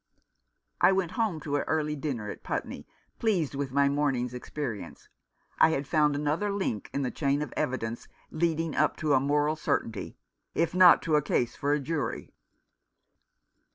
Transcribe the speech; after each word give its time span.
I 0.81 0.91
went 0.91 1.11
home 1.11 1.39
to 1.41 1.57
an 1.57 1.61
early 1.67 1.95
dinner 1.95 2.27
at 2.31 2.41
Putney, 2.41 2.87
pleased 3.19 3.53
with 3.53 3.71
my 3.71 3.87
morning's 3.87 4.33
experience. 4.33 5.09
I 5.59 5.69
had 5.69 5.85
found 5.85 6.15
another 6.15 6.51
link 6.51 6.89
in 6.91 7.03
the 7.03 7.11
chain 7.11 7.43
of 7.43 7.53
evidence 7.55 8.07
lead 8.31 8.59
ing 8.61 8.73
up 8.75 8.97
to 8.97 9.13
a 9.13 9.19
moral 9.19 9.55
certainty, 9.55 10.17
if 10.55 10.73
not 10.73 11.03
to 11.03 11.17
a 11.17 11.21
case 11.21 11.55
for 11.55 11.71
a 11.73 11.79
jury. 11.79 12.31